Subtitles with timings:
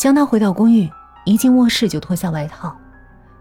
[0.00, 0.90] 江涛回到公寓，
[1.26, 2.74] 一进卧室就脱下外套。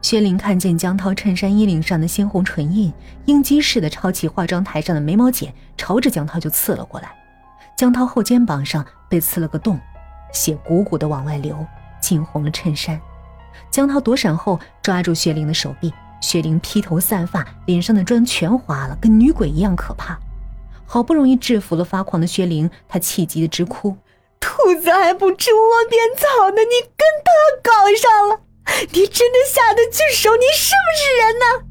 [0.02, 2.92] 薛玲看见江涛衬衫衣领上的鲜红唇印，
[3.28, 7.16] 应激似的抄起化妆台上的眉毛剪，朝着江涛就刺了过来。
[7.78, 9.80] 江涛后肩膀上被刺了个洞，
[10.34, 11.66] 血鼓鼓的往外流，
[12.02, 13.00] 浸红了衬衫。
[13.72, 20.20] 江涛躲闪后抓住薛玲的手臂，薛玲披头散发，脸上的妆全花了，跟女鬼一样可怕。
[20.86, 23.96] 好不容易制服了发狂的薛玲，她气急的直哭
[24.40, 25.60] ：“兔子还不吃窝
[25.90, 27.32] 边草呢，你跟他
[27.64, 28.42] 搞上了！”
[28.94, 30.30] 你真的下得去手？
[30.36, 31.66] 你是不是人呢？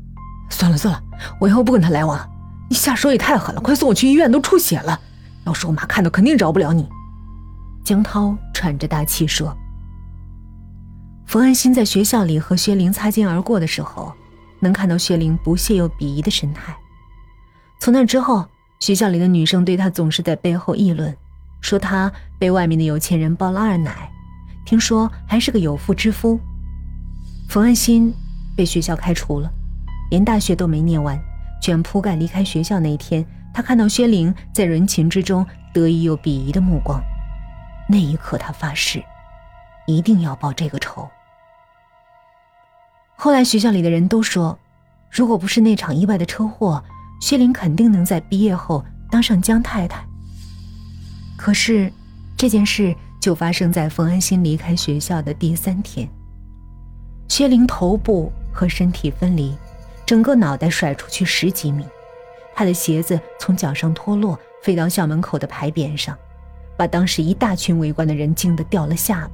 [0.50, 1.02] 算了算了，
[1.40, 2.28] 我以后不跟他来往了。
[2.68, 5.00] 你下手也太狠了，快送我去医院，都出血了。
[5.46, 6.88] 要是我妈看到，肯定饶不了你。
[7.84, 9.56] 江涛喘着大气说。
[11.26, 14.12] 冯安心在学校里和薛玲擦肩而过的时候，
[14.60, 16.76] 能看到薛玲不屑又鄙夷的神态。
[17.80, 18.44] 从那之后，
[18.80, 21.16] 学校里的女生对他总是在背后议论，
[21.60, 24.10] 说他被外面的有钱人包了二奶，
[24.64, 26.38] 听说还是个有妇之夫。
[27.48, 28.14] 冯安心
[28.56, 29.50] 被学校开除了，
[30.10, 31.18] 连大学都没念完，
[31.60, 37.02] 卷铺盖离开学校那一天，他看到薛玲在人群之中得意又鄙夷的目光，
[37.88, 39.02] 那一刻他发誓，
[39.86, 41.08] 一定要报这个仇。
[43.16, 44.58] 后来学校里的人都说，
[45.10, 46.84] 如果不是那场意外的车祸，
[47.20, 50.07] 薛玲肯定能在毕业后当上江太太。
[51.38, 51.90] 可是，
[52.36, 56.06] 这件事就发生在冯安心离开学校的第三天。
[57.28, 59.54] 薛玲头部和身体分离，
[60.04, 61.84] 整个脑袋甩出去十几米，
[62.56, 66.18] 她的鞋子从脚上脱落，飞到校门口的牌匾上，
[66.76, 69.30] 把当时一大群围观的人惊得掉了下巴。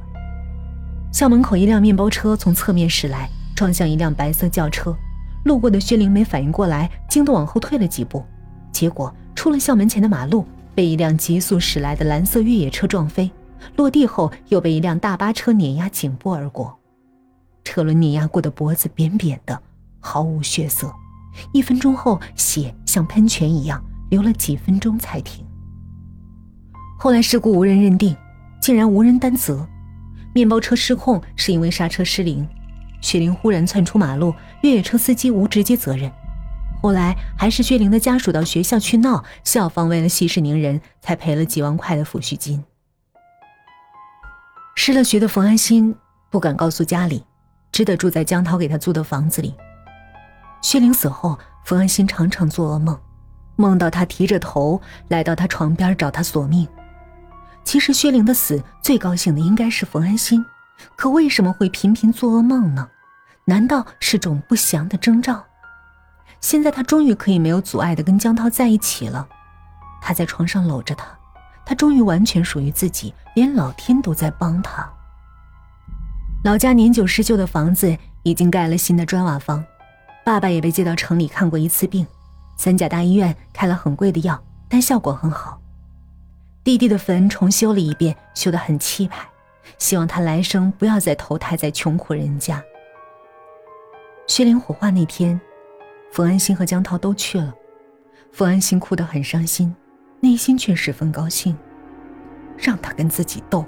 [1.11, 4.95] 校门口一辆面包车从侧面驶来，撞向一辆白色轿车，
[5.45, 8.23] 路过的薛玲没反应过来，惊得往后退了几步，
[8.71, 13.31] 结果出了校门前的马路，被一辆急速驶来的蓝色越野车撞飞，
[13.77, 16.79] 落地后又被一辆大巴车碾压颈部而过。
[17.63, 19.61] 车轮碾压过的脖子扁扁的，
[20.01, 20.93] 毫无血色。
[21.53, 25.45] 一分钟后，血像喷泉一样流了几分钟才停。
[26.99, 28.17] 后来事故无人认定，
[28.61, 29.67] 竟然无人担责。
[30.33, 32.47] 面包车失控是因为刹车失灵，
[33.01, 36.11] 雪玲忽然窜出马路，越野车司机无直接责任。
[36.85, 42.63] 后来还是薛玲的家属到学校去闹，校方为了息事宁人，才赔了几万块的抚恤金。
[44.77, 45.97] 失了学的冯安心
[46.29, 47.25] 不敢告诉家里。
[47.73, 49.55] 只得住在江涛给他租的房子里。
[50.61, 53.01] 薛玲死后，冯安心常常做噩梦，
[53.57, 54.79] 梦到他提着头
[55.09, 56.69] 来到他床边找他索命。
[57.65, 60.45] 其实薛玲的死最高兴的应该是冯安心，
[60.97, 62.91] 可为什么会频频做噩梦呢？
[63.47, 65.43] 难道是种不祥的征兆？
[66.41, 69.27] 现在他终于可以没有阻碍的跟江涛在一起了。
[70.03, 71.07] 他在床上搂着他，
[71.65, 74.87] 他终于完全属于自己，连老天都在帮他。
[76.45, 79.65] 老家年久失修的房子已经盖了新的砖瓦房，
[80.25, 82.07] 爸爸也被接到城里看过一次病，
[82.59, 85.59] 三甲大医院开了很贵的药，但效果很好。
[86.63, 89.27] 弟弟的坟重修了一遍，修得很气派，
[89.79, 92.63] 希望他来生不要再投胎在穷苦人家。
[94.27, 95.41] 薛灵火化那天，
[96.15, 97.53] 冯安心和江涛都去了，
[98.31, 99.75] 冯安心哭得很伤心，
[100.21, 101.57] 内心却十分高兴，
[102.57, 103.67] 让他跟自己斗，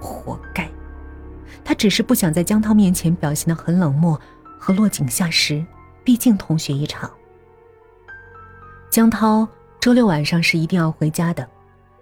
[0.00, 0.66] 活该。
[1.62, 4.18] 他只是不想在江涛面前表现的很冷漠，
[4.58, 5.62] 和落井下石。
[6.02, 7.10] 毕竟同学一场。
[8.88, 9.46] 江涛
[9.78, 11.46] 周六晚上是一定要回家的。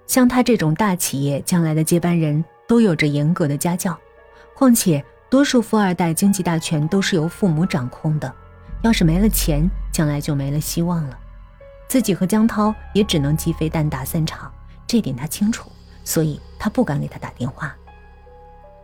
[0.06, 3.98] 像他这种大企业将来的接班人，都有着严格的家教。
[4.54, 8.32] 况且，多数富二代经济大权都是由父母掌控的。
[8.82, 11.18] 要是没了钱，将来就没了希望了。
[11.88, 14.52] 自己和江涛也只能鸡飞蛋打散场，
[14.86, 15.70] 这点他清楚，
[16.04, 17.74] 所以他不敢给他打电话。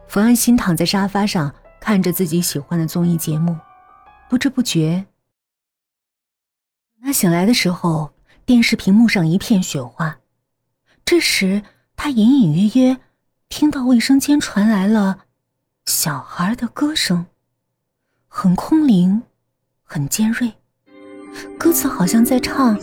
[0.07, 3.57] 冯安心躺在沙发上，看着自己喜欢的综艺节目，
[4.29, 5.07] 不知不觉。
[7.03, 8.13] 他醒来的时候，
[8.45, 10.19] 电视屏幕上一片雪花。
[11.05, 11.63] 这时，
[11.97, 12.99] 他隐隐约约
[13.49, 15.21] 听到卫生间传来了
[15.87, 17.27] 小孩的歌声，
[18.27, 19.23] 很空灵，
[19.91, 20.53] 很尖锐，
[21.59, 22.77] 歌词好像在唱。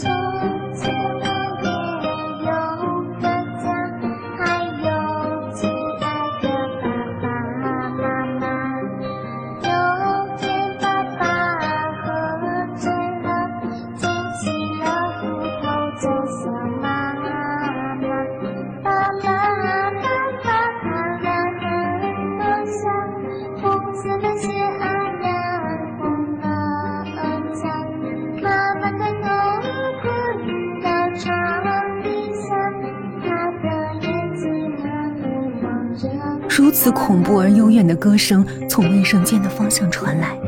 [36.58, 40.40] 如此恐怖而幽怨的歌声从卫生间的方向传来，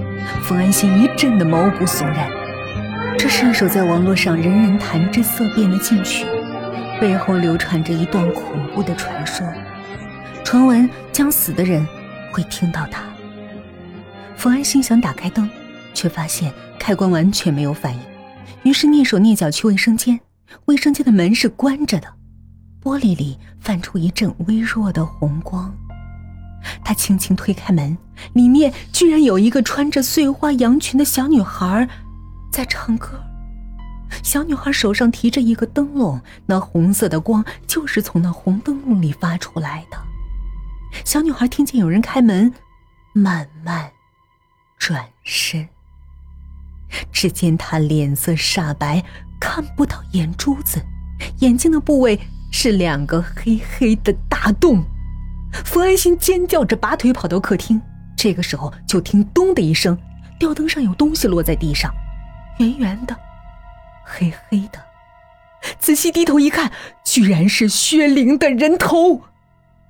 [0.42, 2.30] 冯安心一阵的毛骨悚然。
[3.20, 6.26] 这是一首在网络上人人谈之色变的禁曲，
[7.02, 8.44] 背后流传着一段恐
[8.74, 9.46] 怖的传说，
[10.46, 11.86] 传闻将死的人
[12.32, 13.04] 会听到它。
[14.38, 15.50] 冯安心想打开灯，
[15.94, 18.00] 却发现开关完全没有反应，
[18.64, 20.18] 于是蹑手蹑脚去卫生间，
[20.68, 22.08] 卫生间的门是关着的。
[22.82, 25.76] 玻璃里泛出一阵微弱的红光，
[26.84, 27.98] 他轻轻推开门，
[28.34, 31.88] 里面居然有一个穿着碎花洋裙的小女孩，
[32.52, 33.22] 在唱歌。
[34.24, 39.98] 小女孩手上提着一个灯笼，那红色的光就是从那红灯笼里发出来的。
[41.04, 42.54] 小女孩听见有人开门，
[43.14, 43.92] 慢慢
[44.80, 45.68] 转身，
[47.12, 49.04] 只见她脸色煞白，
[49.40, 50.82] 看不到眼珠子，
[51.40, 52.20] 眼睛的部位。
[52.50, 54.82] 是两个黑黑的大洞，
[55.52, 57.82] 冯安心尖叫着拔腿跑到客厅。
[58.16, 59.98] 这个时候，就听“咚”的一声，
[60.40, 61.94] 吊灯上有东西落在地上，
[62.58, 63.16] 圆圆的，
[64.04, 64.80] 黑黑的。
[65.80, 66.72] 仔细低头一看，
[67.04, 69.22] 居然是薛灵的人头。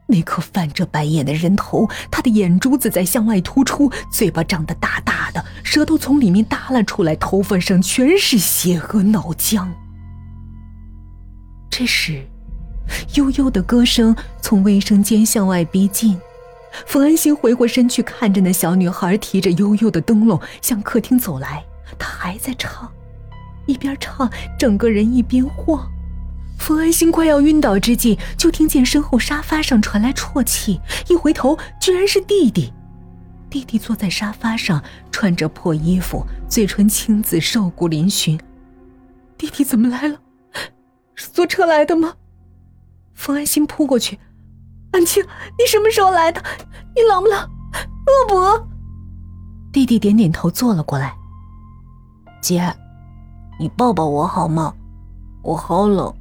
[0.07, 9.67] 那颗泛着白眼的人头，他的眼珠子在向外突出，嘴巴张得大大的，舌头从里面耷拉出来，头发上全是血和脑浆。
[11.69, 12.27] 这时。
[13.15, 16.19] 悠悠的歌声从卫生间向外逼近，
[16.85, 21.63] 冯安心回过身去，看着那小女孩提着悠悠的灯笼向客厅走来。
[21.97, 22.91] 她还在唱，
[23.65, 25.89] 一边唱，整个人一边晃。
[26.57, 30.79] 冯安心快要晕倒之际，就听见身后沙发上传来啜泣。
[31.07, 32.73] 一回头，居然是弟弟。
[33.49, 38.39] 弟弟坐在沙发上，穿着破衣服，嘴唇青紫，瘦骨嶙峋。
[39.37, 40.19] 弟弟怎么来了？
[41.15, 42.15] 是坐车来的吗？
[43.17, 44.17] 冯安心扑过去，
[44.91, 45.21] 安青，
[45.57, 46.41] 你什么时候来的？
[46.95, 47.37] 你冷不冷？
[48.05, 48.67] 饿不饿？
[49.73, 51.13] 弟弟点点头，坐了过来。
[52.39, 52.73] 姐，
[53.59, 54.73] 你抱抱我好吗？
[55.43, 56.13] 我好冷，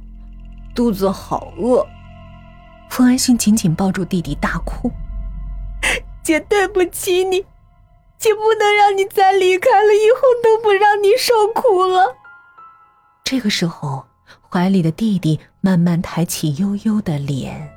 [0.75, 1.85] 肚子好饿。
[2.89, 4.91] 冯安心紧紧抱住弟弟，大哭。
[6.23, 7.45] 姐，对不起你，
[8.17, 12.17] 姐不能让你再离开了，以后都不让你受苦了。
[13.23, 14.03] 这个时候。
[14.49, 17.69] 怀里的弟弟慢慢抬起悠悠的脸。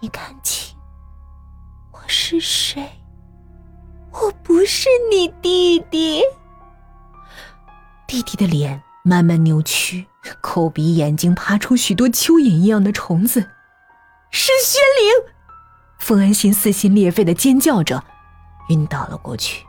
[0.00, 0.76] 你看清，
[1.92, 2.86] 我是谁？
[4.12, 6.22] 我不是你弟弟。
[8.06, 10.06] 弟弟的脸慢慢扭曲，
[10.42, 13.48] 口鼻眼睛爬出许多蚯蚓一样的虫子。
[14.30, 15.32] 是薛灵！
[15.98, 18.04] 冯安心撕心裂肺的尖叫着，
[18.68, 19.64] 晕倒了过去。